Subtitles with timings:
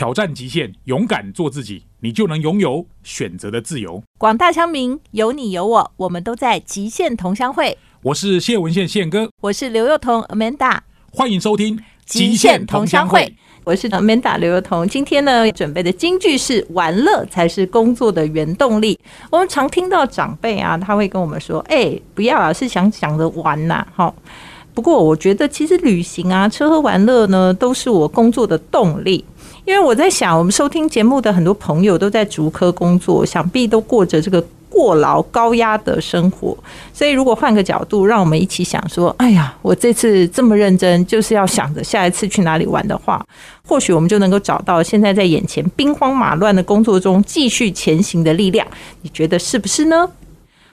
[0.00, 4.02] 挑战极限，勇敢做自己，你就能拥有选择的自由。
[4.16, 7.76] 广大乡民，有你有我，我们都在极限同乡会。
[8.00, 10.78] 我是谢文宪宪哥，我是刘幼彤 Amanda，
[11.12, 11.76] 欢迎收听
[12.06, 13.20] 《极限同乡会》。
[13.64, 14.88] 我是 Amanda 刘幼彤。
[14.88, 18.98] 今天呢，准备的金句是“玩乐才是工作的原动力”。
[19.30, 24.14] 我们常听到长辈啊，他会跟我们说：“哎，不要啊，是想想着玩呐。”好。
[24.72, 29.22] 不过，我觉得其实旅行啊、吃喝玩乐呢，都是我工作的动力。
[29.70, 36.58] 因为我在想，我们收听节目的很多朋友都在竹科工作，想必都过着这个过劳、高压的生活。
[36.92, 43.24] 所以，如果换个角度，让我们一起想说：“哎呀，我这次这么认真，就是要想着下一次去哪里玩的话，
[43.64, 48.66] 或许我们就能够找到现在在眼前兵荒马乱的工作中继续前行的力量。
[49.02, 50.10] 你觉得是不是呢？”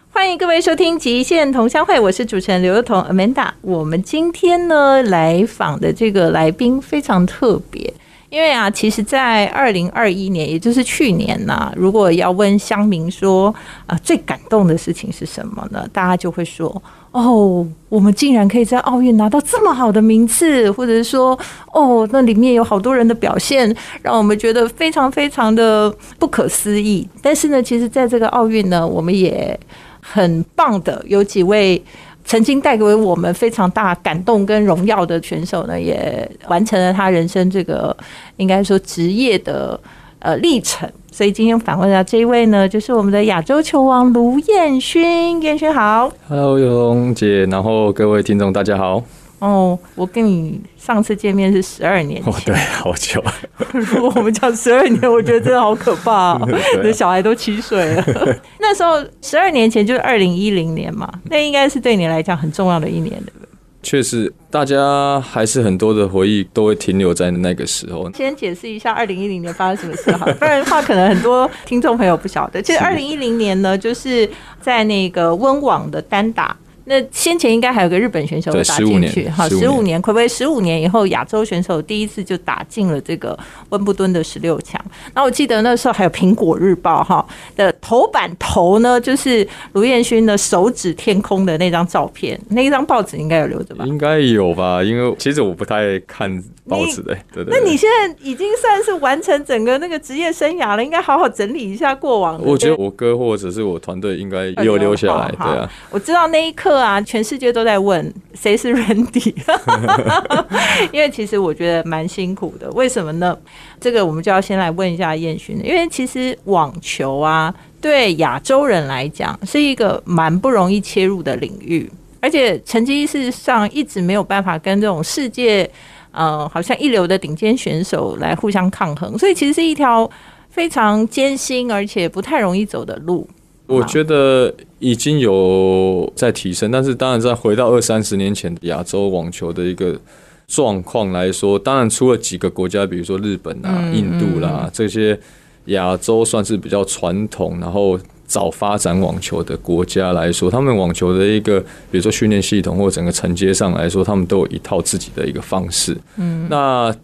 [0.10, 3.50] 欢迎各位收听《极限同乡会》，我是主持人刘幼彤 Amanda。
[3.62, 7.94] 我们今天呢来访的这个来宾非常特别，
[8.30, 13.54] 因为啊，其实，在二零二一年，也就是去年呐，如果要问乡民说
[13.86, 15.88] 啊，最感动的事情是什么呢？
[15.94, 21.40] 大家就会说，哦，我们竟然可以在奥运拿到这么好的名次，或者是说，
[21.72, 27.08] 哦，那里面有好多人的表现，让我们觉得非常非常的不可思议。
[27.22, 29.58] 但是呢，其实在这个奥运呢，我们也
[30.02, 31.82] 很棒的，有几位
[32.28, 37.96] 曾经带给我们非常大感动跟荣耀的选手呢，也完成了他人生这个
[38.36, 39.80] 应该说职业的
[40.20, 40.88] 呃历程。
[41.10, 45.42] 所以今天访问到这一位呢，就是我们的亚洲球王卢彦勋。
[45.42, 49.02] 彦勋好，Hello，永姐，然后各位听众大家好。
[49.40, 53.24] 哦，我跟你上次见面是十二年前，对，好久。
[53.72, 56.40] 如果我们讲十二年，我觉得真的好可怕，
[56.82, 58.04] 那小孩都七岁了。
[58.60, 63.48] 那时候十二年前就是二零一零年嘛，那应该是对你来讲很重要的一年，对不对？
[63.84, 68.12] 确实，大家还是很多的回忆都会停留在那个时候。
[68.14, 72.60] 先解释一下二零一零年发生什么事哈，不然的话可能很多听众朋友不晓得。
[72.60, 74.28] 其实二零一零年呢，就是
[74.60, 76.58] 在那个温网的单打。
[76.90, 83.38] 那先前应该还有个日本选手打进去，哈，十五年，可不可以十五年以后亚洲选手第一次就打进了这个
[83.70, 84.82] 温布敦的十六强？
[85.14, 87.26] 那我记得那时候还有苹果日报哈
[87.58, 93.84] 的头版头呢，就是卢彦勋的手指天空的那张照片，那一张报纸应该有留着吧？
[93.86, 94.82] 应该有吧？
[94.82, 97.48] 因为其实我不太看报纸的，对对。
[97.50, 102.42] 那你现在已经算是完成整个那个职业生涯了，应该好好整理一下过往。
[102.42, 105.70] 我觉得我哥或者是我团队应该有留下来，对啊。
[105.90, 106.77] 我知道那一刻。
[106.80, 107.02] 啊！
[107.02, 109.34] 全世界都在问谁是 Randy，
[110.92, 112.70] 因为其实我觉得蛮辛苦的。
[112.72, 113.38] 为什么呢？
[113.80, 121.90] 这个我们就要先来问一下燕勋，因为其实网球啊，对亚洲人来讲是一个蛮不容易切入的领域，
[122.20, 125.70] 而且成绩事实上一直没有办法跟这种世界
[126.12, 130.10] 呃好像一流的顶尖选手来互相抗衡，所以其实是一条
[130.50, 133.28] 非常艰辛而且不太容易走的路。
[133.68, 140.00] 我觉得已经有在提升，但是当然，在回到二三十年前亚洲网球的一个
[140.48, 145.20] 状况来说，当然除了几个国家，比如说日本啊、印度啦这些
[145.66, 151.60] 亚洲算是比较传统，然后早发展网球的国家来说，他们网球的一个，
[151.92, 155.98] 比如说训练系统或整个承接上来说，他们都有一套自己的一个方式。
[156.16, 156.96] 嗯，那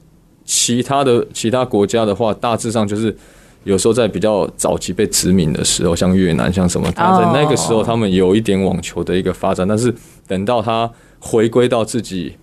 [0.46, 3.14] 其他的其他国家的话，大致上就是。
[3.64, 9.94] 有时候在比较早期被殖民的时候，像越南，像什么，他在那个时候他们有一点网球的一个发展，但是
[10.28, 12.34] 等到他回归到自己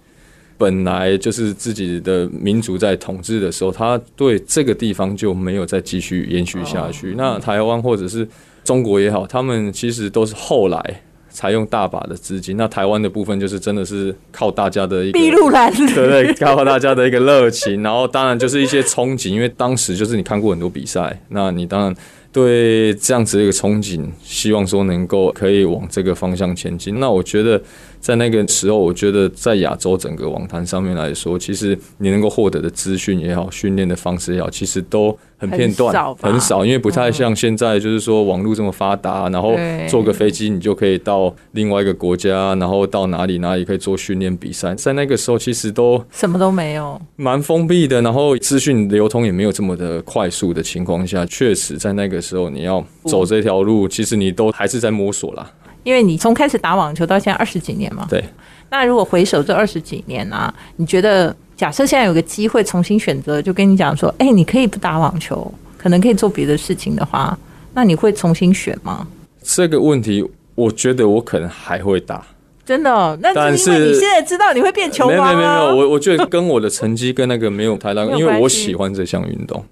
[0.56, 7.14] 本来就是自己的民族在统治的时候，他对这个地方就没有再继续延续下去。
[7.16, 8.26] 那台湾或者是
[8.64, 11.02] 中国也好，他们其实都是后来。
[11.30, 21.94] 采用大把的资金，那台湾的部分就是真的是靠大家的一个筚路蓝 对对，靠大家的一个热情，然后当然就是一些憧憬，因为当时就是你看过很多比赛，那你当然
[22.32, 27.00] 对这样子的一个憧憬，希望说能够可以往这个方向前进。
[27.00, 27.60] 那我觉得。
[28.00, 39.54] 在那个时候，我觉得在亚洲整个网坛上面来说，其实你能够获得的资讯也好，训练的方式也好，其实都很片段，很少，因为不太像现在，就是说网络这么发达，然后
[39.86, 44.74] 坐个飞机你就可以到另外一个国家，然后到哪里哪里可以做训练比赛。
[44.74, 55.50] 在那个时候，其实都什么都没有，蛮封闭的，然后资讯流通也没有这么的快速的情况下，确实在那个时候你要走这条路，其实你都还是在摸索啦。
[55.82, 58.24] 因为你从开始打网球到现在二十几年嘛，对。
[58.70, 67.36] 那如果回首这二十几年啊，你觉得假设现在有个机会重新选择，就跟你讲说，哎，你可以不打网球，可能可以做别的事情的话，
[67.74, 69.06] 那你会重新选吗？
[69.42, 70.24] 这个问题，
[70.54, 72.24] 我觉得我可能还会打。
[72.64, 79.64] 真的哦、那但是你现在知道你会变球没有王啊没有没有没有，我我觉得跟我的成绩跟那个没有太大， 因为我喜欢这项运动。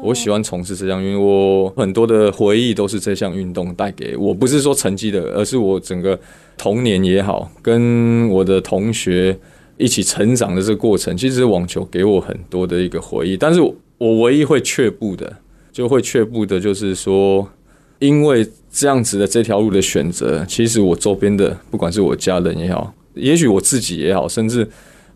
[0.00, 6.18] 我喜欢从事这项运动，我很多的回忆都是这项运动带给我，不是说成绩的，而是我整个
[6.56, 9.36] 童年也好，跟我的同学
[9.76, 13.36] 一起成长的这个过程，其实网球给我很多的一个回忆。
[13.36, 15.36] 但是我我唯一会却步的，
[15.72, 17.46] 就会却步的，就是说，
[17.98, 24.66] 因为这样子的这条路的选择，其实我周边的，不管是我家人也好，也许我自己也好，甚至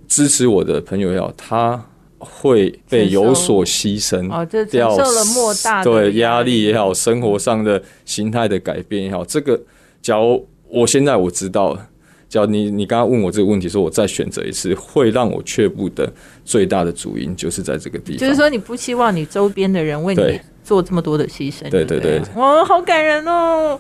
[0.09, 1.83] 支持我的朋友也好，他
[2.25, 4.31] 会被有所牺牲。
[4.33, 9.61] 哦，这承受了莫大的对压力也好，生活上的形态的改变也好，这个
[10.01, 11.89] 假如我现在我知道了，
[12.29, 16.11] 假如你你刚刚问我这个问题，说我再选择一次，会让我却步的
[16.45, 18.19] 最大的主因就是在这个地方。
[18.19, 23.79] 就是说你不希望你周边的人为你做这么多的牺牲，对对对对哇，好感人哦！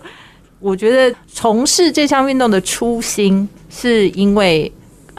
[0.60, 4.70] 我觉得从事这项运动的初心，是因为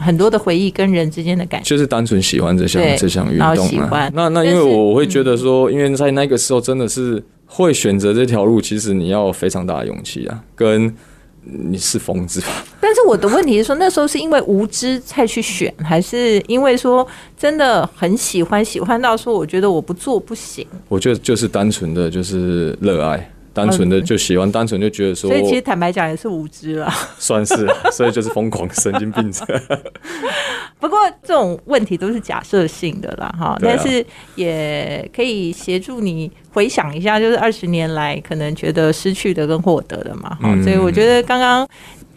[0.04, 1.68] 很多的回忆跟人之间的感情。
[1.70, 4.12] 就是单纯喜欢这项这项运然后动啊喜欢。
[4.14, 10.94] 那那因为我会觉得说，因为在那个时候真的是会选择这条路，其实你要非常大的勇气啊，跟
[11.42, 12.46] 你是疯子吧？
[12.80, 20.66] 但是我的问题是说，那时候是因为无知才去选，还是因为说真的很喜欢，喜欢到说我觉得我不做不行？
[20.88, 23.30] 我觉得就是单纯的就是热爱。
[23.54, 26.92] 单纯的就喜欢，单纯就觉得说，所以其实坦白讲也是无知了。
[27.18, 29.46] 算是，所以就是疯狂神经病者。
[30.80, 34.04] 不过这种问题都是假设性的啦，哈，啊但是
[34.34, 41.66] 也可以协助你回想一下，就是二十年来可能觉得失去的跟获得的嘛，哈、嗯所以我觉得刚刚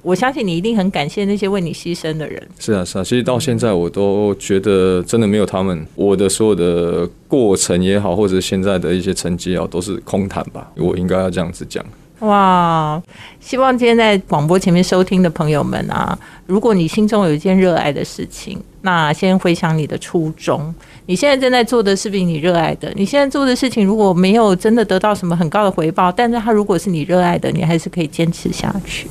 [0.08, 10.72] 我相信你一定很感谢那些为你牺牲的人，是啊，是啊，其实到现在我都觉得真的没有他们，我的所有的过程也好，或者现在的一些成绩也好，都是空谈吧。
[10.78, 11.86] 我应该要这样子讲。
[12.20, 13.00] 哇！
[13.42, 20.74] 希望今天在广播前面收听的朋友们啊，如果你心中有一件热爱的事情，那先回想你的初衷。
[21.06, 22.92] 你现在正在做的是不是你热爱的？
[22.96, 29.08] 你现在做的事情如果没有真的得到什么很高的回报，但是它如果是你热爱的，你还是可以坚持下去。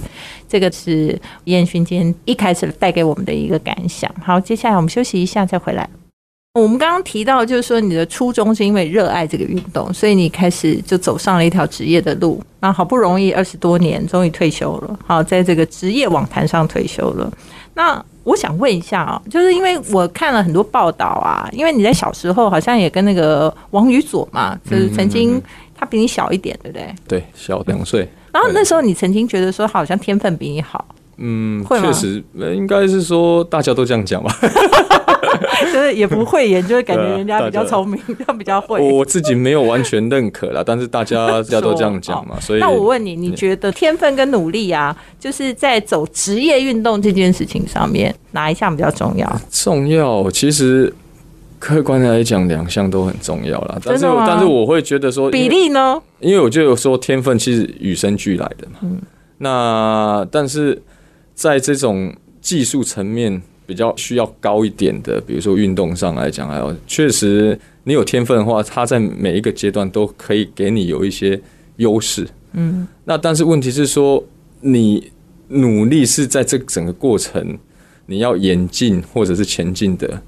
[0.48, 4.10] 这个是燕勋今天一开始带给我们的一个感想。
[4.22, 5.88] 好，接下来我们休息一下再回来。
[6.54, 12.42] 我们刚刚提到，就是说你的初衷是因为热爱这个运动，所以你开始就走上了一条职业的路。
[12.60, 17.30] 那好不容易二十多年，终于退休了，好，在这个职业网坛上退休了。
[17.74, 25.38] 那我想问一下啊、就是因为我看了很多报道啊，因为你在小时候好像也跟那个王宇佐嘛，就是曾经
[25.74, 26.94] 他比你小一点，对不对？
[27.06, 30.84] 对，小两岁，然后那时候你曾经觉得说，好像天分比你好，
[31.16, 34.30] 嗯，会吗确实，呃应该是说大家都这样讲吧。
[35.72, 38.78] 就是也不会演，就是感觉人家比较聪明，他比较会。
[38.78, 49.40] 我自己没有完全认可啦，但是大家大家都这样讲嘛， 所以那我问你，你觉得天分跟努力啊，就是在走职业运动这件事情上面，哪一项比较重要？
[49.50, 50.30] 重要。
[50.30, 50.92] 其实
[51.66, 53.76] 客观来讲，两项都很重要啦。
[53.84, 56.00] 但是但是我会觉得说，比例呢？
[56.20, 58.78] 因为我就有说天分其实与生俱来的嘛。
[58.82, 59.00] 嗯
[59.38, 60.80] 那但是
[61.34, 71.38] 在这种技术层面比较需要高一点的，比如说运动上来讲，还有确实你有天分的话，它在每一个阶段都可以给你有一些
[71.78, 72.24] 优势。
[72.52, 74.22] 嗯，那但是问题是说，
[74.60, 75.10] 你
[75.48, 77.58] 努力是在这整个过程
[78.06, 80.22] 你要演进或者是前进的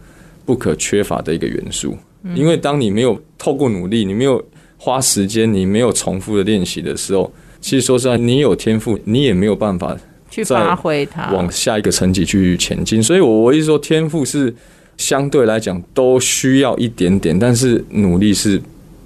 [0.48, 1.94] 不可缺乏的一个元素。
[2.34, 4.42] 因为当你没有透过努力，你没有
[4.78, 7.30] 花时间，你没有重复的练习的时候，
[7.60, 9.94] 其实说实在，你有天赋，你也没有办法
[10.30, 11.30] 去发挥它。
[11.32, 13.02] 往下一个层级去前进。
[13.02, 14.52] 所以，我我一直说，天赋是
[14.96, 18.58] 相对来讲都需要一点点，但是努力是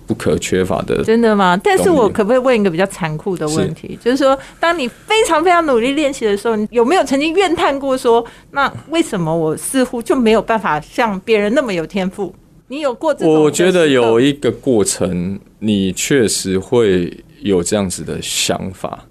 [0.06, 1.02] 不可缺乏的。
[1.04, 1.58] 真的吗？
[1.62, 3.98] 但是我可不可以问一个比较残酷的问题？
[4.02, 12.34] 就是说，当你非常非常努力练习的时候，你有没有曾经怨叹过说，那为什么我似乎就没有办法像别人那么有天赋？
[12.68, 13.26] 你有过这？
[13.26, 19.04] 我觉得有一个过程，你确实会有这样子的想法，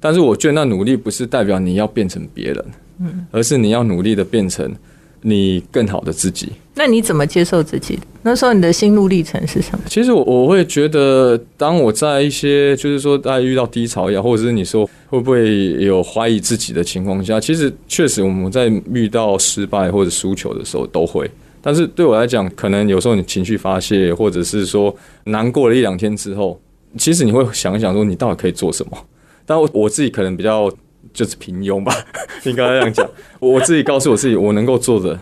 [0.00, 2.64] 但是我觉得那努力不是代表你要变成别人，
[3.00, 4.74] 嗯，而是你要努力的变成
[5.22, 6.52] 你更好的自己。
[6.74, 7.98] 那你怎么接受自己？
[8.22, 9.80] 那时候你的心路历程是什么？
[9.88, 21.30] 其实我我会觉得，当我在一些就是说大家遇到低潮也好，或者是你说会不会有怀疑自己的情况下，其实确实我们在遇到失败或者输球的时候都会。
[21.62, 24.94] 但是对我来讲，可能有时候你情绪发泄，或者是说
[25.24, 26.60] 难过了一两天之后，
[26.98, 28.92] 其实你会想一想说你到底可以做什么。
[29.46, 30.70] 但我我自己可能比较
[31.16, 31.92] 就是平庸吧，
[32.44, 33.08] 应该这样讲。
[33.40, 35.18] 我自己告诉我自己，我能够做的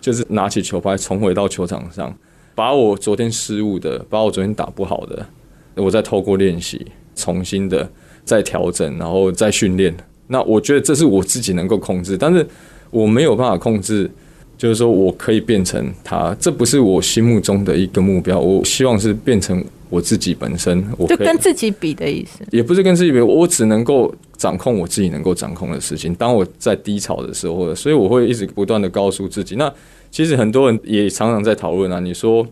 [0.00, 2.16] 就是拿起球拍重回到球场上，
[2.54, 5.26] 把我昨天失误的，把我昨天打不好的，
[5.74, 7.86] 我再透过练习重新的
[8.24, 9.94] 再调整，然后再训练，
[10.28, 12.44] 那我觉得这是我自己能够控制，但是
[12.90, 14.10] 我没有办法控制，
[14.56, 18.40] 就是说我可以变成他，这不是我心目中的一个目标。
[18.40, 26.14] 我希望是变成我自己本身，我就跟自己比的意思，也不是跟自己比，我只能够掌控我自己能够掌控的事情。
[26.14, 29.56] 当我在低潮的时候，所以我会一直不断的告诉自己。
[29.56, 29.72] 那
[30.10, 32.46] 其实很多人也常常在讨论啊，你说，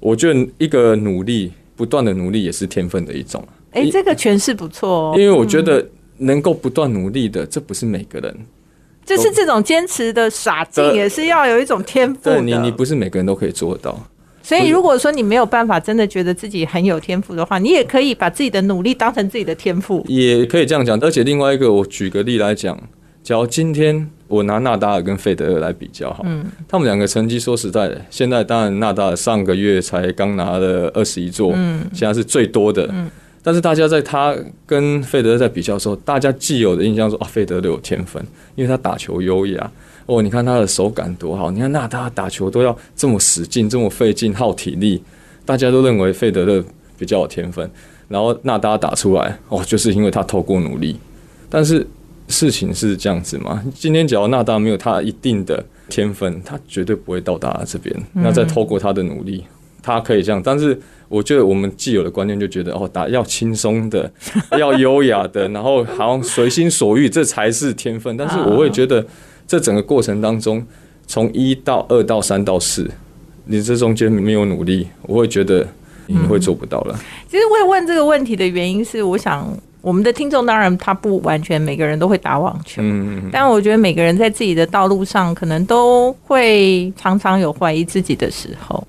[0.00, 3.46] 我觉得一个努力，不断的努力也是天分的一种。
[3.70, 5.86] 哎，这个诠释不错哦，因为我觉得
[6.18, 8.36] 能够不断努力的，这不是每个人。
[9.04, 12.40] 就是这种坚持的傻劲，也是要有一种天赋的。
[12.40, 13.98] 你你不是每个人都可以做得到。
[14.58, 20.04] 所以如果说你没有办法真的觉得自己很有天赋的话，你也可以把自己的努力当成自己的天赋。
[20.08, 20.98] 也可以这样讲。
[21.00, 22.78] 而且另外一个，我举个例来讲，
[23.22, 33.10] 假如今天我拿纳达尔跟费德勒来比较，哈，嗯，他们两个成绩说实在的，现在当然纳达尔上个月才刚拿了二十一座，嗯，现在是最多的，嗯。
[33.44, 38.22] 但是大家在他跟费德勒在比较的时候，大家既有的印象说啊，费德勒有天分，
[38.54, 39.70] 因为他打球优雅。
[40.18, 45.02] 哦，你看他的手感多好，你看那他打球都要这么使劲，这么费劲耗体力，
[45.44, 46.62] 大家都认为费德勒
[46.98, 47.70] 比较有天分。
[48.08, 50.96] 然后纳达打出来，哦，就是因为他透过努力。
[51.48, 51.86] 但是
[52.28, 53.64] 事情是这样子嘛？
[53.74, 57.94] 今天只要纳达没有他一定的天分，他绝对不会到达这边。
[58.12, 59.44] 那再透过他的努力，
[59.82, 60.42] 他可以这样。
[60.44, 60.78] 但是。
[61.12, 64.10] 我觉得我们既有的观念就觉得哦，打要轻松的，
[64.58, 68.16] 要优雅的，然后好像随心所欲，这才是天分。
[68.16, 69.04] 但是我会觉得，
[69.52, 70.66] 这整个过程当中，
[71.06, 72.90] 从一到二到三到四，
[73.44, 75.68] 你这中间没有努力，我会觉得
[76.06, 76.98] 你会做不到了。
[77.28, 79.46] 其实会问这个问题的原因是，我想
[79.82, 88.82] 我们的听众当然他不完全每个人都会打网球，嗯，但我觉得每个人在自己的道路上，可能都会常常有怀疑自己的时候。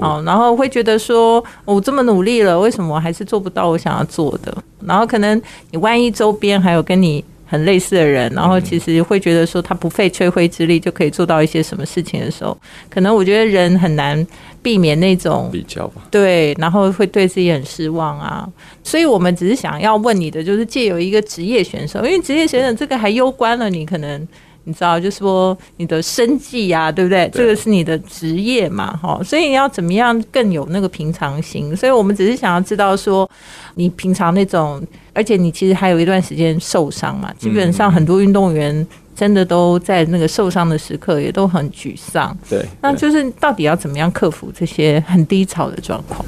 [0.00, 4.54] 哦，然后会觉得说，我这么努力了，为什么我还是做不到我想要做的？
[4.84, 12.58] 然后可能你万一周边还有跟你很类似的人，然后其实会觉得说，他不费吹灰之力就可以做到一些什么事情的时候，
[12.90, 14.26] 可能我觉得人很难
[14.60, 16.02] 避免那种比较吧。
[16.10, 18.48] 对，然后会对自己很失望啊。
[18.82, 24.26] 所以我们只是想要问你的，就是借由一个职业选手，因为职业选手这个还攸关了你可能。
[24.66, 27.30] 你知道，就是说你的生计呀，对不对？
[27.32, 31.76] 这个是你的职业嘛，哈，所以你要怎么样更有那个平常心？
[31.76, 33.30] 所以我们只是想要知道说，
[33.74, 42.34] 你平常那种，而且你其实还有一段时间受伤嘛，基本上很多运动员真的都在那个受伤的时刻也都很沮丧。
[42.48, 46.24] 对，那就是到底要怎么样克服这些很低潮的状况？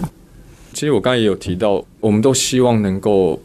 [0.74, 3.40] 其实我刚才也有提到，我们都希望能够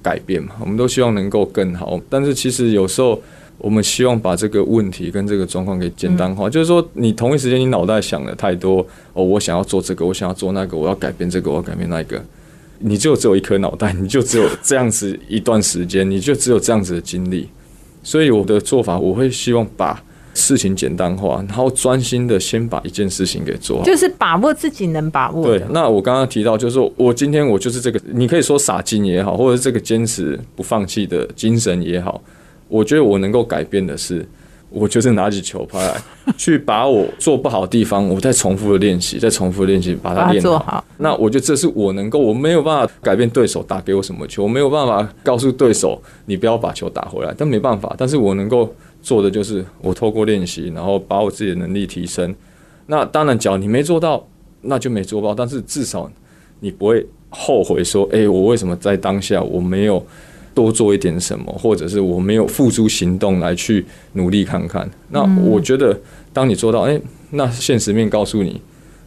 [0.00, 3.20] 改变嘛，我们都希望能够更好，但是其实有时候。
[3.58, 12.20] 我们希望把这个问题跟这个状况给简单化，就是说，你同一时间你脑袋想的太多哦，我想要做这个，我想要做那个，我要改变这个，我要改变那个，
[12.80, 17.48] 你就只有一颗脑袋，你就只有这样子一段时间，你就只有这样子的精力。
[18.02, 20.02] 所以我的做法，我会希望把
[20.34, 25.46] 事情简单化，然后专心的先把一件事情给做好，就是把握自己能把握。
[25.46, 32.20] 对，那我刚刚提到，就是说我今天我就是这个，你可以说傻劲也好，或者这个坚持不放弃的精神也好。
[32.72, 34.26] 我觉得我能够改变的是，
[34.70, 36.02] 我就是拿起球拍来，
[36.38, 40.82] 去把我做不好的地方，我再重复的练习，再重复的练习，把它练好。
[40.96, 47.94] 那我觉得这是我能够，我没有办法改变对手打给我什么球，我没有办法告诉对手你不要把球打回来，但没办法。
[47.98, 52.34] 但是我能够做的就是，我透过练习，然后把我自己的能力提升。
[52.86, 54.26] 那当然，只要你没做到，
[54.62, 55.34] 那就没做到。
[55.34, 56.10] 但是至少
[56.60, 60.02] 你不会后悔说，哎，我为什么在当下我没有。
[60.54, 64.88] 多做一点什么，或者是我没有付诸行动来去努力看看。
[65.10, 65.98] 那我觉得，
[66.32, 68.60] 当你做到，哎，那现实面告诉你，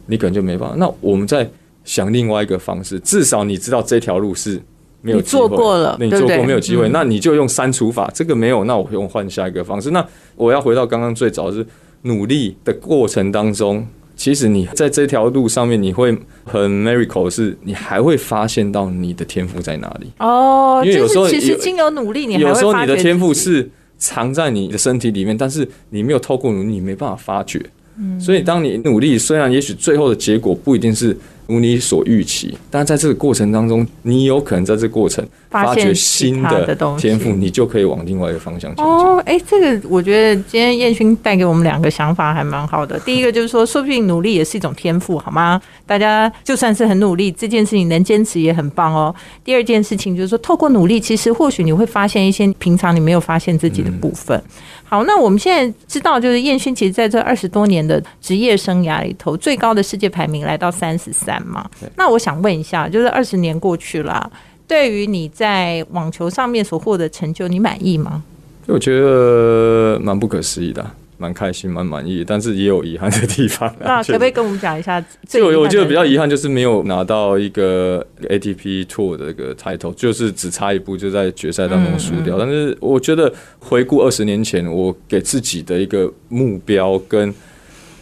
[0.06, 0.76] 你可能就没办法。
[0.76, 1.48] 那我们再
[1.84, 4.60] 想另外一个方式，至少你知道这条路是
[5.02, 8.10] 没有做过了，你做过没有机会，那你就用删除法。
[8.14, 9.90] 这个没有，那我用换下一个方式。
[9.90, 11.66] 那我要回到刚刚最早是
[12.02, 13.86] 努力的过程当中。
[14.16, 16.10] 其实你在这条路上面，你会
[16.44, 20.82] 很 miracle，是你还会发现到你的天赋在哪里哦。
[20.84, 27.64] 因为有时候其实经由努力，你有时候你的天赋是藏在你的身体里面，但是你没有透过努力，你没办法发掘。
[27.98, 31.16] 嗯，所以当你努力，虽然也许最后的结果不一定是。
[31.46, 38.84] 如你所预期，但在这个过程当中，你有可能在这个过程发掘新的天赋，你就可以往另外一个方向前进。
[38.84, 42.98] 哦，哎，这个我觉得今天燕勋带给我们两个想法还蛮好的。
[43.00, 45.60] 第一个就是说，说不定努力也是一种天赋，好吗？
[45.86, 49.14] 大家就算是很努力，这件事情能坚持也很棒哦。
[49.44, 54.42] 第二件事情就是说，透过努力，其实或许你会发现一些平常你没有发现自己的部分。
[54.88, 61.68] 好，那我们现在知道，就是燕勋其实在这二十多年的职业生涯里头，最高的世界排名来到三十三嘛。
[61.96, 64.30] 那我想问一下，就是二十年过去了，
[64.68, 68.22] 对于你在网球上面所获得成就，你满意吗？
[68.66, 73.74] 我觉得蛮不可思议的，蛮开心，蛮满意，但是也有遗憾的地方。
[73.80, 75.04] 那可不可以跟我们讲一下？
[75.28, 82.38] 这我我觉得比较遗憾就是没有拿到一个 ATP Tour 的一个 title，就是只差一步就在决赛当中输掉。
[82.38, 87.32] 但是我觉得回顾二十年前我给自己的一个目标跟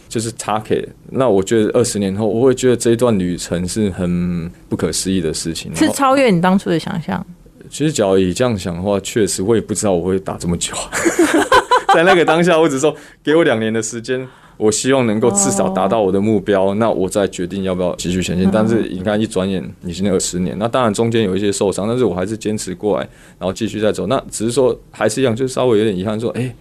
[0.07, 7.25] 就是 target，那我觉得二十年后我会觉得这一段旅程是很不可思议的事情，是超越你当初的想象。
[7.67, 10.73] 其实，只要以这样想的话，确实我也不知道我会打这么久。
[11.95, 18.49] 在那个当下，我只说给我两年的时间，我希望能够至少达到我的目标，那我再决定要不要继续前进。
[18.51, 23.07] 但是你看，一转眼已经二十年，那当然中间有一些受伤，但是我还是坚持过来，
[23.39, 24.07] 然后继续再走。
[24.07, 26.53] 那只是说还是一样，就稍微有点遗憾，说哎，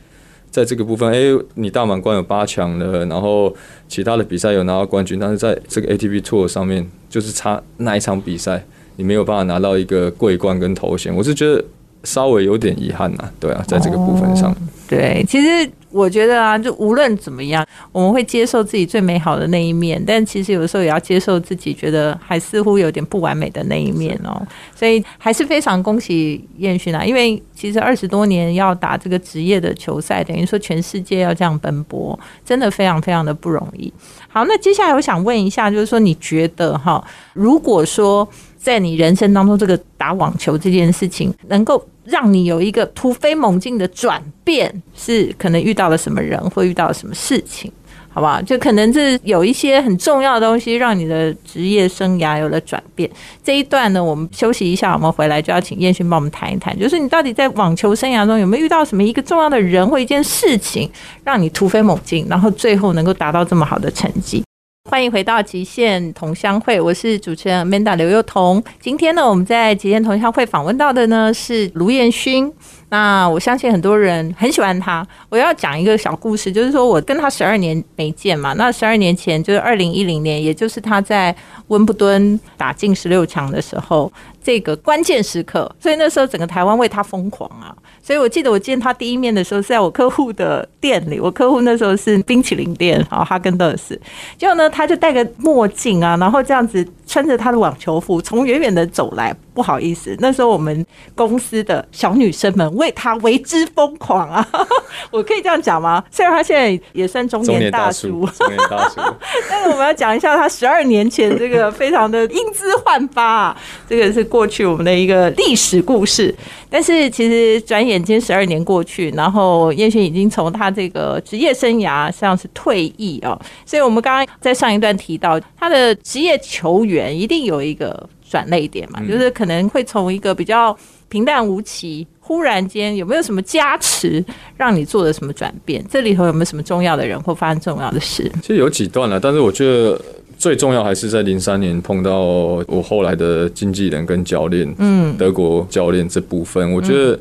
[0.50, 3.55] 在这个部分，哎，你大满贯有八强了，然后
[3.88, 8.64] 其他的比赛有拿到冠军，但是在这个 ATP Tour 上面，就是差那一场比赛。
[8.97, 11.64] 你没有办法拿到一个桂冠跟头衔，我是觉得
[12.04, 14.54] 稍微有点遗憾呐，对啊，在这个部分上，
[14.87, 24.46] 对，其实我觉得啊，就无论怎么样，我们会接受自己最美好的那一面，但其实有的时候也要接受自己觉得还似乎有点不完美的那一面哦。
[24.75, 33.92] 所以还是非常恭喜燕勋啊，因为其实二十多年要打这个职业的球赛，等于说全世界要这样奔波，真的非常非常的不容易。
[34.28, 47.73] 好，那接下来我想问一下，就是说你觉得哈，如果说在你人生当中，这个打网球这件事情，能够让你有一个突飞猛进的转变，是可能遇到了什么人，或遇到了什么事情，
[48.08, 48.40] 好不好？
[48.42, 53.11] 就可能是有一些很重要的东西，让你的职业生涯有了转变。
[53.42, 60.90] 这一段呢，我们休息一下，我们回来就要请燕勋帮我们谈一谈，就是你到底在网球生涯中有没有遇到什么一个重要的人或一件事情，
[61.25, 64.42] 让你突飞猛进，然后最后能够达到这么好的成绩？
[64.91, 68.62] 欢迎回到极限同乡会，我是主持人 Manda 刘幼彤。
[68.79, 72.53] 今天呢，我们在极限同乡会访问到的呢是卢彦勋。
[72.91, 75.05] 那我相信很多人很喜欢他。
[75.31, 78.53] 我要讲一个小故事，就是说我跟他十二年没见嘛。
[78.53, 81.35] 那十二年前就是二零一零年，也就是他在
[81.69, 84.12] 温布敦打进十六强的时候，
[84.44, 87.74] 这个关键时刻，所以那时候整个台湾为他疯狂啊。
[88.02, 93.98] 所以我记得我见他第一面的时候是在我客户的店里，我客户那时候是冰淇淋店啊，哈根达斯。
[94.37, 99.35] 结果呢，他就戴个墨镜啊，然后这样子穿着他的网球服，从远远的走来。
[99.55, 104.47] 不好意思，那时候我们公司的小女生们为他为之疯狂啊！
[105.11, 106.03] 我可以这样讲吗？
[106.11, 109.01] 虽然他现在也算中年大叔，中年大叔，
[109.49, 113.57] 但是我们要讲一下他十二年前这个非常的英姿焕发啊，
[113.88, 116.35] 这个是过去我们的一个历史故事。
[116.69, 128.09] 但是其实转眼间十二年过去，然后叶璇已经从他这个职业生涯像是退役哦，所以我们刚刚在上一段提到他的职业球员一定有一个。
[128.35, 130.77] 转泪点嘛，就是可能会从一个比较
[131.09, 134.25] 平淡无奇，忽然间有没有什么加持，
[134.57, 135.85] 让你做了什么转变？
[135.88, 138.29] 这里头有没有什么重要的人或发生重要的事？
[138.42, 140.01] 其实有几段了，但是我觉得
[140.37, 142.23] 最重要还是在零三年碰到
[142.66, 147.16] 我后来的经纪人跟教练，嗯，德国教练这部分，我觉得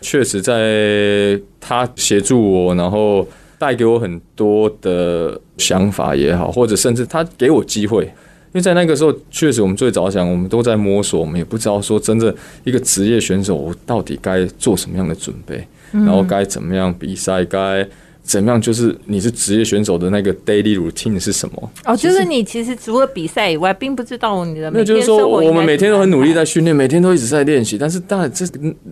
[0.00, 3.24] 确实在他协助我，然后
[3.60, 8.12] 带给我很多的想法也好，或者甚至他给我机会。
[8.48, 12.34] 因为在那个时候，确实我们最早想，我们都在摸索，我们也不知道说真正
[12.64, 17.88] 一个职业选手，我到底该做什么样的准备，然后该怎么样比赛，该。
[18.28, 18.60] 怎么样？
[18.60, 21.70] 就是你是职业选手的那个 daily routine 是什么？
[21.86, 24.70] 哦，就是你其实除了比赛以外，并不知道你的。
[24.70, 27.78] 那就是说，我们每天都很努力在训练，每天都一直在练习。
[27.78, 28.44] 但是，当然这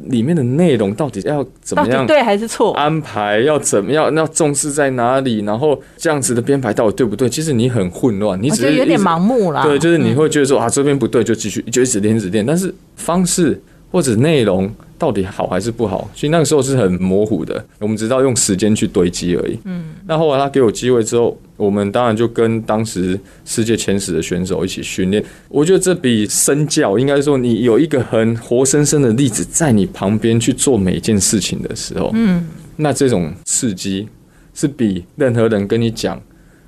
[0.08, 2.06] 里面的内容到底要怎么样？
[2.06, 2.72] 对还是错？
[2.72, 4.12] 安排要怎么样？
[4.14, 5.40] 那重视在哪里？
[5.44, 7.28] 然后这样子的编排到底对不对？
[7.28, 9.62] 其实你很混乱，你只是有点盲目了。
[9.62, 12.46] 对，就是你会觉得说啊，这边不对，就继续就一直练，一直练。
[12.46, 14.72] 但是方式或者内容。
[14.98, 16.10] 到底好还是不好？
[16.14, 19.58] 所以那个时候是很模糊的，我们知道用时间去堆积而已。
[19.64, 25.22] 嗯，那后来他给我机会之后，我们当然就跟当时世界前十的选手一起训练。
[25.50, 34.08] 我觉得这比身教，应该说你有一个很活生生的例子在你旁边去做每件事情的时候，嗯，那这种刺激
[34.54, 36.18] 是比任何人跟你讲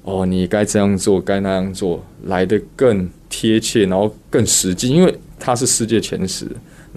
[0.03, 6.47] 哦，你该这样做，该那样做来的更贴切，然后更实际，因为他是世界前十。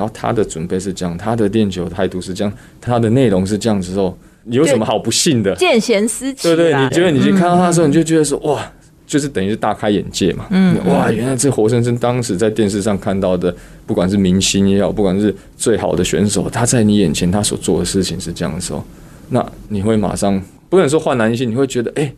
[0.01, 5.55] 然后他的准备是这样，他的练球态度是这样，他的内容是这样之后，你有什么好不信的？
[5.55, 6.47] 见贤思齐。
[6.47, 8.67] 对对，你觉得你去看到他的时候，你就觉得说哇，
[9.05, 10.47] 就是等于是大开眼界嘛。
[10.49, 18.83] 嗯，哇，原来这活生生当时在电视上看到的，不管是明星也好，不管是最好的选手，他在你眼前他所做的事情是这样的时候，
[19.29, 22.11] 那你会马上不能说焕然一新，你会觉得哎，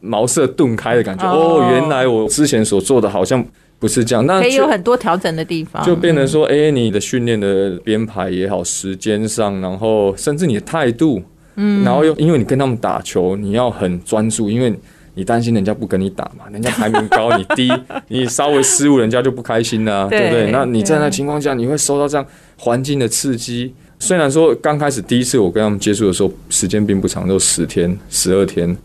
[0.00, 1.24] 茅塞顿开的感觉。
[1.24, 3.46] 哦，原来我之前所做的好像。
[3.78, 11.22] 不是这样，那可以有很多调整的地方，就变成说，哎、你的训练的编排也好，时间上，然后甚至你的态度，
[11.56, 14.74] 嗯，然后又因为你跟他们打球，你要很专注，因为
[15.14, 17.72] 你担心人家不跟你打嘛， 人家排名高，你低，
[18.08, 20.50] 你稍微失误，人家就不开心啦、 对对不对？
[20.50, 23.72] 那你在那情况下，你会受到这样环境的刺激。
[24.00, 28.76] 虽然说刚开始第一次我跟他们接触的时候，时间并不长，就十天、十二天，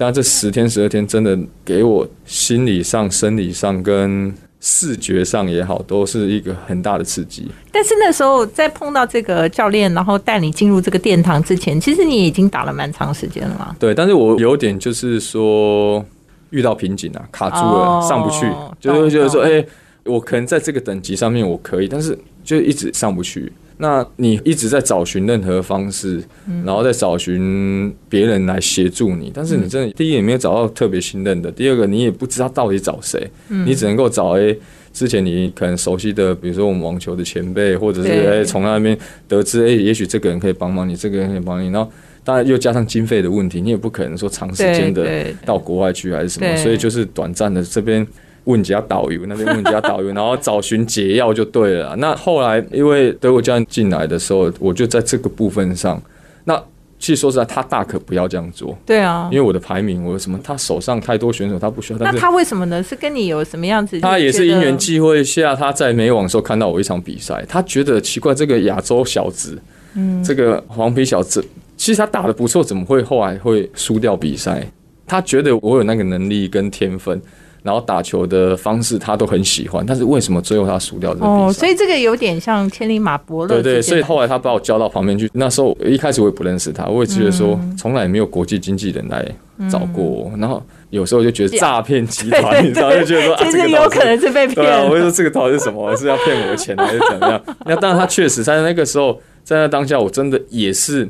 [0.00, 7.46] 但这十天、十二天真的给我心理上、生理上跟视觉上也好，都是一个很大的刺激。
[7.70, 13.76] 但是那时候在碰到这个教练，然后带你进入这个殿堂之前，其实你已经打了蛮长时间了嘛。
[13.78, 16.02] 对，但是我有点就是说
[16.48, 19.66] 遇到瓶颈啊，卡住了，哦上不去，就是会觉得说，懂哎、
[20.04, 23.52] 我可能在这个等级上面我可以，但是就一直上不去。
[23.80, 26.62] 那你一直在找寻任何方式，嗯。
[26.64, 33.66] 然后再找寻别人来协助你，但是你真的第一也没有找到特别信任的，第二个你也不知道到底找谁，嗯。
[33.66, 34.54] 你只能够找哎、
[34.92, 38.26] 之前你可能熟悉的，比如说我们网球的前辈，或者是对。
[38.26, 41.90] 哎从那边得知哎、也许这个人可以帮忙你，这个人可以帮你，然后
[42.22, 48.06] 当然又加上经费的问题，你也不可能说长时间的到国外去还是什么，所以就是短暂的这边
[48.44, 51.94] 问几家导游，那边问几家导游，然后找寻解药就对了。
[51.96, 56.00] 那后来因为德国教练进来的时候，我就在这个部分上，
[56.44, 56.60] 那
[56.98, 62.82] 其实说实在，他大可不要这样做，对啊因，为我的排名，我什么，他手上太多选手，他不需要，那他为什么呢？
[62.82, 63.98] 是跟你有什么样子？
[64.00, 69.58] 他也是因缘，际会下，他在美网的时候看到我一场比赛，他觉得奇怪，这个亚洲小子，
[69.94, 71.42] 嗯，这个黄皮小子，
[71.76, 74.66] 其实他打的不错，怎么会后来会输掉比赛？
[75.06, 77.20] 他觉得我有那个能力跟天分，
[77.62, 81.58] 然后打球的方式他都很喜欢，但是为什么最后他输掉这个哦，比赛？
[81.60, 85.30] 所以这个有点像千里马伯乐对对，所以后来他把我叫到旁边去。
[85.32, 89.26] 那时候一开始我也不认识他，我也觉得说从来没有国际经纪人来
[89.70, 90.32] 找过我。
[90.38, 95.00] 然后有时候就觉得诈骗集团，你知道，就觉得说啊， 其实这个到底是有可能是被骗对啊，我就了。
[95.02, 95.94] 说这个到底是什么？
[95.96, 97.42] 是要骗我的钱还是怎么样？
[97.66, 101.08] 那当然，他确实在那个时候，在那当下，我真的也是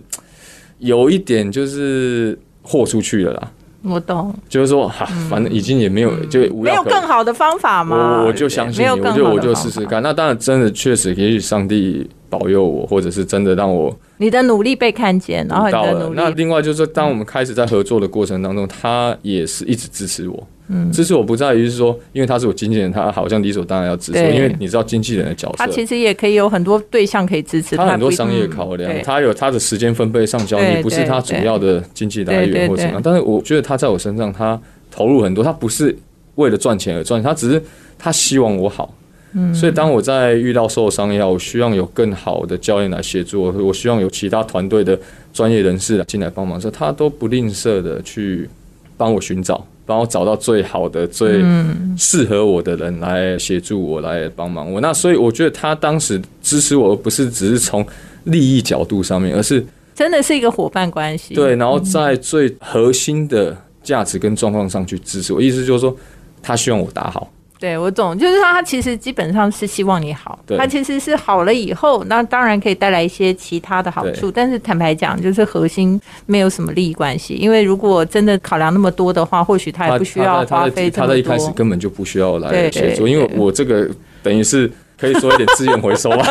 [0.79, 3.51] 有一点就是豁出去了啦。
[3.83, 8.21] 我懂，就是说，哈、反正已经也没有，就没有更好的方法吗？
[8.21, 10.03] 我我就相信你，我就我就试试看。
[10.03, 15.73] 那当然，真的确实，也许上帝保佑我，或者是真的让我你的努力被看见，然后你。
[15.73, 20.47] 的努力，那另外就是，当我们开始在合作的过程当中，他也是一直支持我。
[20.73, 32.93] 嗯，支持我不在于是说，因为他是我经纪人，他好像理所当然要支持我，因为你知道经纪人的角色，他其实也可以有很多对象可以支持他很多商业嗯考量对，他有他的时间分配上交，对你不是他主要的经济来源或怎么。
[32.93, 33.03] 样。
[33.03, 34.61] 但是我觉得他在我身上，他
[34.93, 35.97] 投入很多，他不是
[36.37, 37.61] 为了赚钱而赚，他只是
[37.99, 38.95] 他希望我好。
[39.33, 39.53] 嗯。
[39.53, 44.97] 所以当我在遇到受伤也好，我希望有更好的教练来协助我，我希望有其他团队的
[45.33, 48.49] 专业人士来进来帮忙的时候，他都不吝啬的去
[48.97, 54.81] 帮我寻找，帮我找到最好的、最嗯适合我的人来协助我，来帮忙我。
[54.81, 57.85] 那所以我觉得他当时支持我，而不是只是从
[58.22, 61.35] 利益角度上面，而是真的是一个伙伴关系。
[61.35, 65.42] 对，然后在最核心的价值跟状况上去支持我。
[65.42, 65.96] 意思就是说，
[66.40, 67.29] 他希望我打好。
[67.61, 81.51] 对，我懂，就是说他其实基本上是希望你好，他其实是好了以后，那当然可以带来一些其他的好处，但是坦白讲，就是核心没有什么利益关系，因为如果真的考量那么多的话，或许他也不需要花费这么他在一开始。
[81.53, 83.87] 根本就不需要来对协助，因为我这个
[84.23, 84.70] 等于是
[85.01, 86.23] 可以说一点资源回收吧，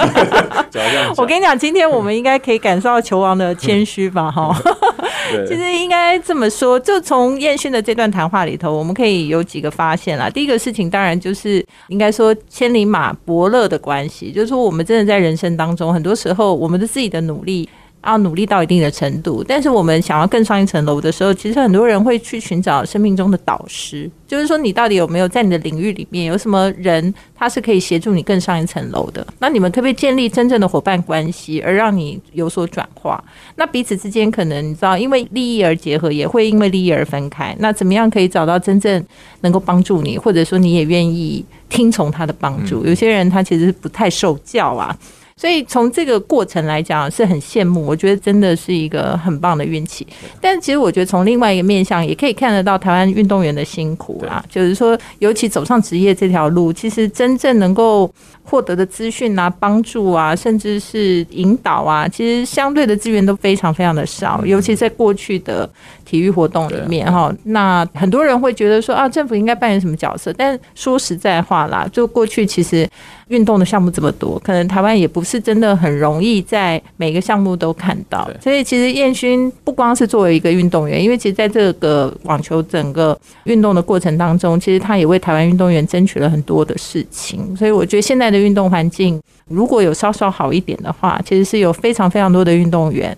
[0.69, 1.15] 只要这样讲。
[1.17, 4.29] 我跟你讲，今天我们应该可以感受到球王的谦虚吧？
[4.29, 4.55] 哈，
[5.31, 10.29] 对其实应该这么说，就从燕勋的这段谈话里头，我们可以有几个发现啦。
[10.29, 17.67] 第一个事情当然就是应该说千里马伯乐的关系，就是说我们真的在人生当中，很多时候我们的自己的努力。
[18.05, 29.25] 要努力到一定的程度，但是我们想要更上一层楼的时候，其实很多人会去寻找生命中的导师，就是说你到底有没有在你的领域里面有什么人，他是可以协助你更上一层楼的？
[29.39, 33.21] 那你们可不可以建立真正的伙伴关系，而让你有所转化？
[33.55, 37.55] 那彼此之间可能你知道，因为利益而结合，也会因为利益而分开。
[37.59, 39.05] 那怎么样可以找到真正
[39.41, 42.85] 能够帮助你，或者说你也愿意听从他的帮助？
[42.85, 44.97] 有些人他其实是不太受教啊。
[45.39, 50.05] 所以从这个过程来讲是很羡慕，我觉得真的是一个很棒的运气。
[50.41, 65.69] 但其实我觉得从另外一个面向也可以看得到台湾运动员的辛苦啦，就是说，尤其走上职业这条路，其实真正能够获得的资讯啊、帮助啊，甚至是引导啊，其实相对的资源都非常非常的少，尤其在过去的
[66.03, 67.33] 体育活动里面哈。
[67.45, 70.33] 那很多人会觉得说啊，政府应该扮演什么角色？
[70.33, 72.85] 但说实在话啦，就过去其实
[73.29, 78.29] 运动的项目这么多，可能台湾也不是真的很容易在每个项目都看到。
[78.41, 87.55] 所以其实燕勋不光是作为一个运动员，因为其实在这个网球整个运动的过程当中，其实他也为台湾运动员争取了很多的事情。
[87.55, 93.17] 所以我觉得现在的运动环境如果有稍稍好一点的话，其实是有非常非常多的运动员。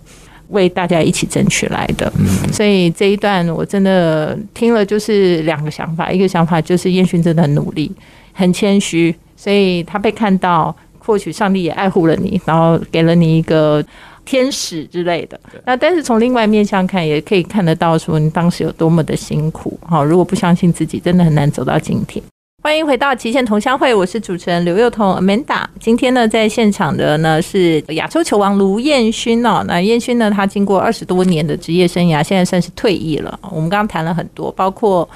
[0.50, 2.12] 为大家一起争取来的，
[2.52, 6.12] 所以这一段我真的听了，就是两个想法。
[6.12, 7.90] 一个想法就是燕勋真的很努力，
[8.34, 13.84] 很谦虚，所以他被看到，或许上帝也爱护了你，然后给了你一个
[14.24, 15.40] 天使之类的。
[15.66, 19.80] 那但是从另外面向看，也可以看得到说你当时有多么的辛苦。
[19.82, 22.24] 好，如果不相信自己，真的很难走到今天。
[22.64, 25.66] 欢迎回到极限同乡会，我是主持人刘幼彤 Amanda。
[25.80, 29.66] 今天呢，在现场的呢是亚洲球王卢彦勋哦。
[29.68, 33.40] 那彦勋呢，他经过二十多年的职业生涯，现在算是退役了。
[33.50, 35.10] 我们刚刚谈了很多，包括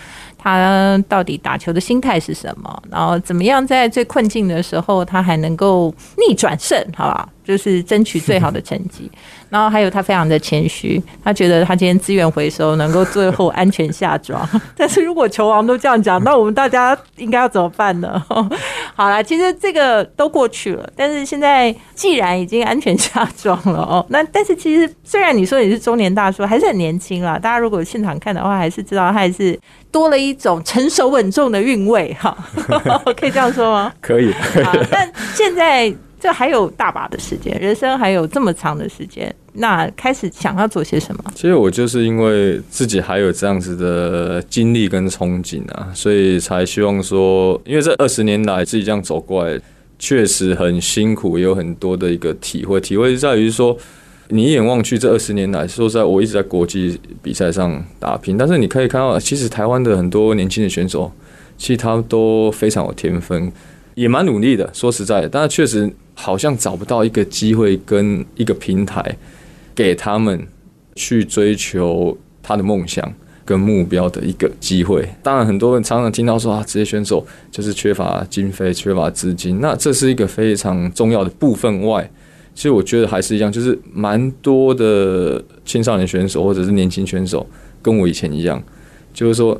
[0.45, 7.29] 他到底打球的心态是什么，然后怎么样在最困境的时候，他还能够逆转胜，好不好？
[7.45, 9.10] 就是争取最好的成绩。
[9.47, 14.45] 然后还有他非常的谦虚，他觉得他今天资源回收能够最后安全下庄。
[14.75, 18.21] 但是如果球王都这样讲，那我们大家应该要怎么办呢？
[18.95, 20.89] 好啦，其实这个都过去了。
[20.95, 27.38] 但是现在既然已经安全下庄了哦，那但是其实虽然你说你是中年大叔，还是很年轻啦。
[27.38, 29.58] 大家如果现场看的话，还是知道他还是
[29.91, 32.36] 多了一种成熟稳重的韵味哈。
[33.15, 33.93] 可以这样说吗？
[34.01, 34.34] 可以。
[34.34, 35.93] 好，但现在。
[36.25, 41.23] 这还有大把的时间，人生还有这么长的时间，那开始想要做些什么？
[41.35, 49.61] 其实我就是因为自己还有这样子的经历跟憧憬啊，所以才希望说，因为这二十年来自己这样走过来，
[49.99, 52.81] 确实很辛苦，也有很多的一个体会。
[52.81, 53.77] 体会在于说，
[54.29, 61.11] 你一眼望去，这二十年来，说实在，我一直在国际比赛上打拼，但是你可以看到，其实台湾的很多年轻的选手，
[61.55, 63.51] 其实他们都非常有天分，
[63.93, 64.67] 也蛮努力的。
[64.73, 65.93] 说实在的，但是确实。
[66.15, 69.15] 好像找不到一个机会跟一个平台，
[69.75, 70.47] 给他们
[70.95, 75.08] 去追求他的梦想跟目标的一个机会。
[75.21, 81.86] 当然，很多人常常听到说啊，职业选手就是缺乏经费、缺乏资金，那这是一个非常重要的部分。
[81.86, 82.10] 外，
[82.56, 87.45] 其实我觉得还是一样，就是蛮多的青少年选手或者是年轻选手，
[87.82, 88.63] 跟我以前一样，
[89.13, 89.60] 就是说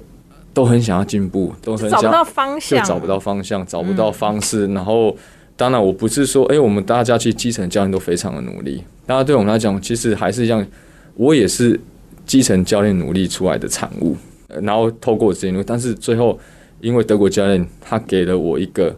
[0.54, 5.15] 都很想要进步，都很找不到方向，就找不到方向，找不到方式，然后。
[5.58, 8.84] 当然，我不是说，哎，我们大家其实基层教练都非常的努力。
[9.06, 10.65] 大家对我们来讲，其实还是一样，
[11.15, 11.80] 我也是
[12.26, 14.18] 基层教练努力出来的产物。
[14.62, 16.39] 然后透过这些路，但是最后，
[16.80, 18.96] 因为德国教练他给了我一个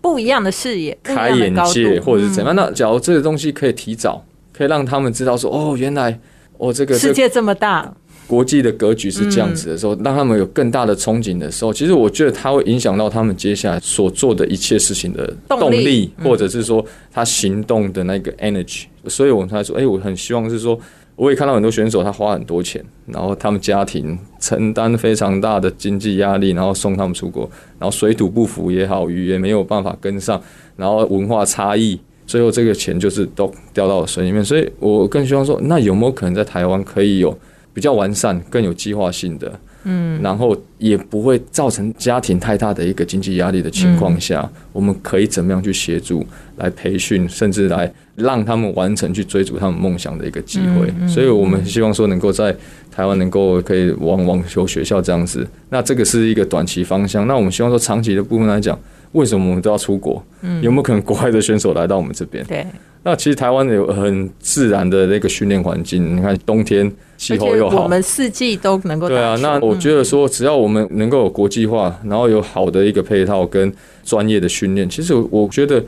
[0.00, 2.54] 不一样的视野、开眼界，或者是怎样。
[2.54, 6.18] 那假如这个东西可以提早，可以让他们知道说，哦，原来
[6.56, 7.92] 我这个世界这么大。
[8.26, 18.84] 国际的格局是这样子的时候，让他们有更大的憧憬的时候，其实我觉得它会影响到他们接下来所做的一切事情的动力，或者是说他行动的那个 energy。
[19.06, 20.76] 所以我们才说，哎，我很希望是说，
[21.14, 30.42] 我也看到很多选手他花很多钱，然后他们家庭承担非常大的经济压力，然后送他们出国，然后水土不服也好，语言没有办法跟上，
[30.76, 34.44] 然后文化差异，最后这个钱就是都掉到了水里面。
[34.44, 37.38] 所以我更希望说，那有没有可能在台湾可以有？
[37.76, 46.24] 比较完善、更有计划性的，嗯，然后也不会造成家庭太大的一个经济压力的情况下，我们可以怎么样去协助、
[46.56, 50.90] 来培训，甚至来让他们完成去追逐他们梦想的一个机会。
[51.06, 52.56] 所以，我们希望说能够在
[52.90, 55.46] 台湾能够可以往网球学校这样子。
[55.68, 57.26] 那这个是一个短期方向。
[57.26, 58.78] 那我们希望说长期的部分来讲，
[59.12, 60.24] 为什么我们都要出国？
[60.40, 62.42] 嗯，有没有可能国外的选手来到我们这边？
[62.46, 62.66] 对。
[63.02, 69.36] 那其实台湾有很自然的那个训练环境，你看冬天气候又好，我们四季都能够对啊。
[69.42, 73.72] 那我觉得说，只要我们能够有国际化，然后有好的一个配套跟
[74.04, 75.82] 专业的训练，其实我觉得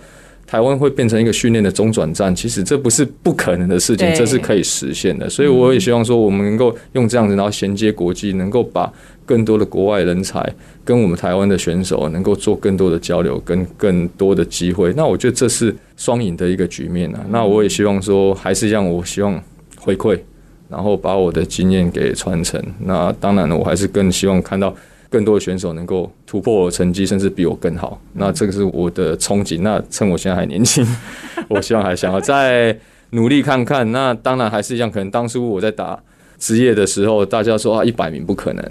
[0.46, 2.34] 台湾会变成一个训练的中转站。
[2.34, 5.28] 其实这不是不可能的事情，这是可以实现的。
[5.28, 8.92] 所以我也希望说，我们能够用这样子，然后衔接国际，能够把。
[9.28, 10.42] 更多的国外人才
[10.82, 17.20] 跟我们台湾的选手能够做更多的交流，跟更多的机会，那我觉得这是双赢的一个局面啊。
[17.28, 19.38] 那我也希望说，还是一样，我希望
[19.78, 20.18] 回馈，
[20.68, 22.62] 然后把我的经验给传承。
[22.80, 24.74] 那当然了，我还是更希望看到
[25.10, 28.00] 更多的选手能够突破我的成绩，甚至比我更好。
[28.12, 29.60] 那这个是我的憧憬。
[29.62, 30.86] 那趁我现在还年轻，
[31.48, 32.76] 我希望还想要再
[33.10, 33.90] 努力看看。
[33.90, 35.98] 那当然还是一样，可能当初我在打
[36.38, 38.64] 职业的时候，大家说啊，一百名不可能。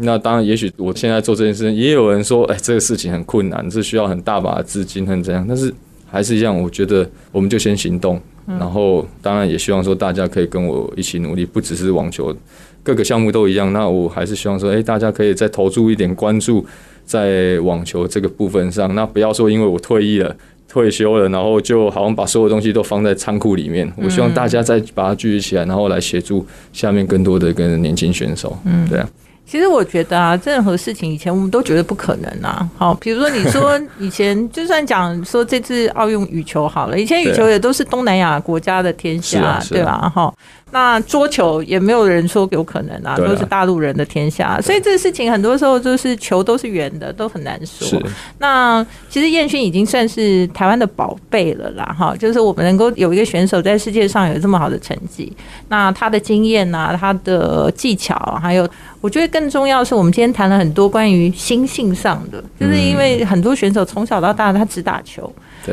[0.00, 5.44] 那当然，也许我现在做这件事情，也有人说，哎，这个事情很困难，是需要很大把的资金，很怎样？
[5.48, 5.74] 但是
[6.08, 12.34] 还是一样，我觉得我们就先行动，然后当然也希望说大家可以跟我一起努力，不只是网球，
[12.82, 13.72] 各个项目都一样。
[13.72, 16.64] 那我还是希望说，哎，大家可以再投注一点关注
[17.04, 18.94] 在网球这个部分上。
[18.94, 20.34] 那不要说因为我退役了，
[20.66, 23.90] 退休了，然后就好像把所有东西都放在仓库里面。
[23.96, 28.56] 我希望大家再把它聚集起来，然后来协助下面更多的跟年轻选手。
[28.64, 29.08] 嗯，对啊。
[29.48, 32.68] 其实我觉得啊，任何事情以前我们都觉得不可能啊。
[32.76, 40.12] 好，比如说你说 以前就算讲说这次奥运羽球好了，以前羽球也都是东南亚国家的天下，对吧？
[40.14, 40.32] 哈。
[40.70, 48.00] 那桌球也没有人说有可能啊，都是大陆人的天下，所以这个事情很多时候就是球都是圆的，都很难说。
[48.38, 55.32] 那其实燕勋已经算是台湾的宝贝了啦，哈，就是我们能够有一个选手在世界上有这么好的成绩，
[55.68, 58.68] 那他的经验啊，他的技巧，还有
[59.00, 65.32] 我觉得更重要是我们今天谈了很多关于心性上的，就是因为很多选手从小到大他只打球。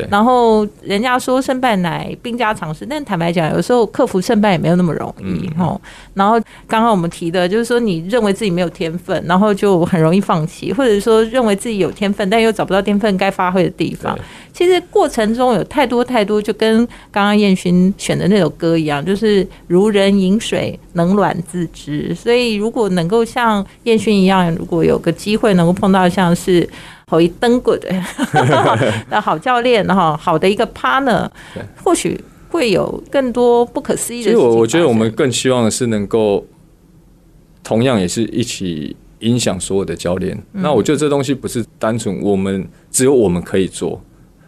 [0.09, 5.79] 然后人家说胜败乃兵家常事，但坦白讲，有时候克服胜败也没有那么容易哈。
[6.13, 14.17] 然后刚刚我们提的，就是说你认为自己没有天分，然后就很容易放弃，或者说认为自己有天分，但又找不到天分该发挥的地方。
[14.53, 22.15] 其实过程中有太多太多，就跟刚刚燕勋选的那首歌一样，就是如人饮水，冷暖自知。
[22.15, 26.67] 所以如果能够像燕勋一样，如果有个机会能够碰到像是。
[27.07, 27.89] 好一登过的，
[29.09, 31.29] 那好教练哈，好的一个 partner，
[31.83, 34.23] 或许会有更多不可思议的。
[34.23, 36.43] 其实我我觉得我们更希望的是能够，
[37.63, 40.35] 同样也是一起影响所有的教练。
[40.53, 44.01] 那我觉得这东西不是单纯我们只有我们可以做。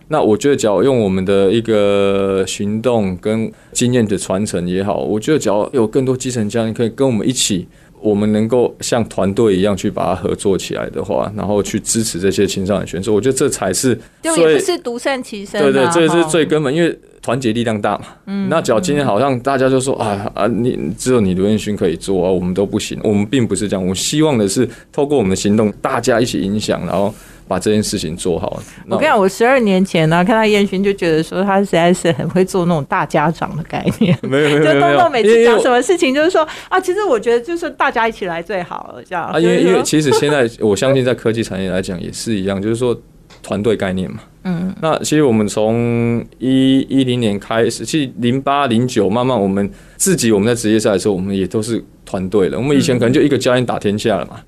[0.09, 7.67] 那我觉得只要用我们的一个行动跟经验的传承也好，我觉得只要有更多基层教练可以跟我们一起。
[7.99, 18.05] 我们能够像团队一样去把它合作起来的话，然后去支持这些青少年选手，我觉得这才是，就也不是独善其身，对对，这是最根本，因为团结力量大嘛。
[18.27, 27.13] 嗯，那只要今天好像大家就说啊啊，你只有你刘彦勋可以做啊，我们都不行，我们并不是这样，我希望的是透过我们的行动，大家一起影响，然后。
[27.47, 28.61] 把这件事情做好。
[28.87, 34.17] 我跟你讲，我十二年前呢，看到燕勋就觉得说他实在是很会做那种大家长的概念。
[34.21, 39.25] 没有没有 就东东每次讲什么事情，就是说啊，其实我觉得就是大家一起来最好了，这样。
[39.25, 42.99] 啊，因为因为其实现在 我相信在科技产业来讲也是一样，就是说
[43.41, 44.19] 团队概念嘛。
[44.43, 44.73] 嗯。
[44.81, 52.57] 那其实我们从一一零年开始，其实零八零九慢慢我们自己我们在职业赛的时候，我们也都是团队了。
[52.57, 54.39] 我们以前可能就一个教练打天下了嘛。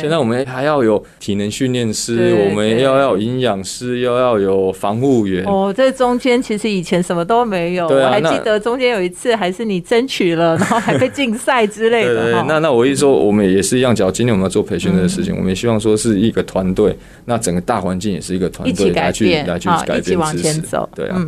[0.00, 5.44] 现在我们还要有体能训练师，我们要要营养师，又要有防护员。
[5.44, 7.86] 哦，这中间其实以前什么都没有。
[7.86, 12.32] 我还记得中间有一次，还是你争取了，然后还被禁赛之类的。
[12.32, 16.96] 对那那我一说，我们也是一样，只要今天我们要做培训的事情，我们也希望说是一个团队，
[17.26, 20.88] 那整个大环境也是一个团队来去来去改变，往前走。
[20.94, 21.24] 对啊。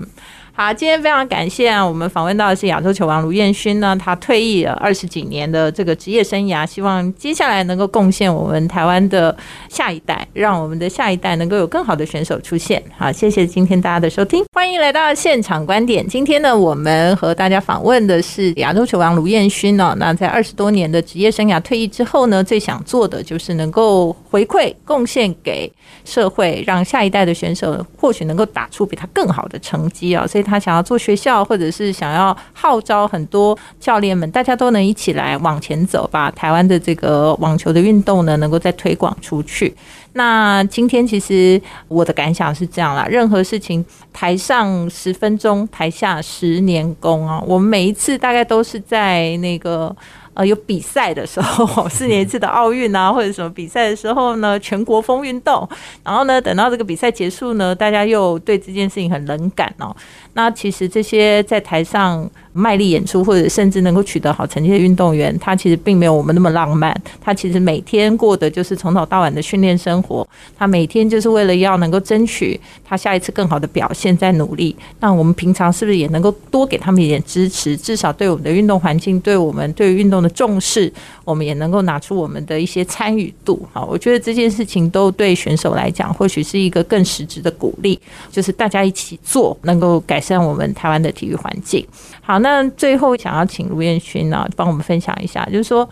[0.60, 1.86] 好，今天非常感谢啊！
[1.86, 9.36] 我们访问到的是亚洲球王卢彦勋呢，他退役了二十几年的这个职业生涯，希望接下来能够贡献我们台湾的
[9.68, 12.82] 下一代，让我们的下一代能够有更好的选手出现。
[12.96, 16.04] 好，谢谢今天大家的收听，欢迎来到现场观点。
[16.08, 19.94] 今天呢，我们和大家访问的是亚洲球王卢彦勋呢。
[19.96, 25.72] 那在二十多年的职业生涯退役之后呢，最想做的就是能够回馈贡献给
[26.04, 30.26] 社会，让下一代的选手或许能够打出比他更好的成绩啊！
[30.26, 30.47] 所以。
[30.48, 39.74] 他想要做学校，或者是想要号召很多教练们，大家都能一起来往前走，把台湾的这个网球的运动呢，能够再推广出去。
[40.14, 47.40] 那今天其实我的感想是这样啦，任何事情台上十分钟，台下十年功啊。
[47.46, 49.94] 我们每一次大概都是在那个。
[50.34, 55.68] 呃，有比赛的时候， 四年一次的奥运啊，或者什么比赛的时候呢，全国风运动，
[56.04, 59.92] 然后呢，等到这个比赛结束呢，大家又对这件事情很冷感哦。
[60.38, 62.30] 那其实这些在台上。
[62.54, 66.92] 卖力演出，或者甚至能够取得好成绩的运动员，他其实并没有我们那么浪漫。
[67.20, 70.26] 他其实每天过的就是从早到晚的训练生活。
[70.58, 74.74] 他每天就是为了要能够争取他下一次更好的表现，在努力。
[74.98, 77.76] 那我们平常是不是也能够多给他们一点支持？
[77.76, 80.92] 至少对我们的运动环境，对我们对于运动的重视，
[81.28, 83.60] 我们也能够拿出我们的一些参与度。
[83.70, 88.00] 好，我觉得这件事情都对选手来讲，或许是一个更实质的鼓励，
[88.32, 91.86] 就是大家一起做，能够改善我们台湾的体育环境。
[92.22, 95.86] 好，那最后想要请卢彦勋呢，帮我们分享一下，就是说，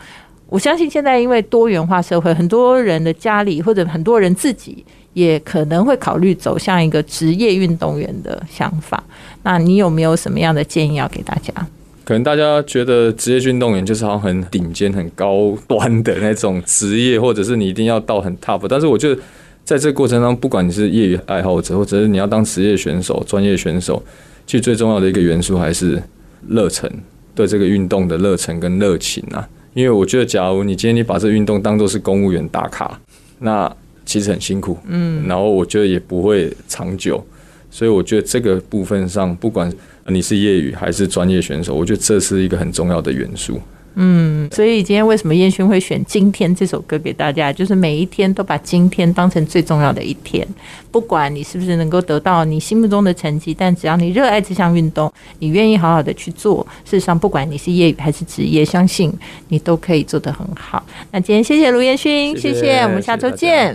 [0.48, 9.04] 我相信现在因为多元化社会，很多人的家里或者很多人自己也可能会考虑走向一个职业运动员的想法。
[9.42, 11.52] 那你有没有什么样的建议要给大家？
[12.06, 18.64] 可能大家觉得职业运动员就是好像很顶尖、很高端的那种职业，或者是你一定要到很 top。
[18.66, 19.20] 但是我觉得
[19.64, 24.02] 在这个过程中，不管你是业余爱好者，或者是你要当职业选手、专业选手，
[24.46, 26.02] 其实最重要的一个元素还是。
[26.48, 26.88] 热忱
[27.34, 33.00] 对这个运动的热忱跟热情啊，因为我觉得，假如你今天你把这运动当做是公务员打卡，
[33.40, 37.24] 那其实很辛苦，嗯，然后我觉得也不会长久。
[37.68, 39.72] 所以我觉得这个部分上，不管
[40.08, 43.60] 你是业余还是专业选手，我觉得这是一个很重要的元素。
[43.98, 47.50] 嗯，所以今天为什么燕勋会选《今天》这首歌给大家？
[47.50, 50.46] 就是每一天都把今天当成最重要的一天，
[50.90, 59.10] 不管你是不是能够得到你心目中的成绩，但只要你热爱这项运动，你愿意好好的去做，事实上不管你是业余还是职业，相信
[59.48, 60.84] 你都可以做得很好。
[61.10, 63.74] 那今天谢谢卢彦勋，谢谢谢我们下周见。